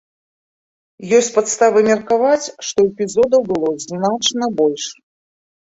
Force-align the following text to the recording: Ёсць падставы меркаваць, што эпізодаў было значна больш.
Ёсць 1.17 1.29
падставы 1.35 1.79
меркаваць, 1.91 2.49
што 2.71 2.77
эпізодаў 2.89 3.41
было 3.53 3.69
значна 3.87 4.55
больш. 4.63 4.83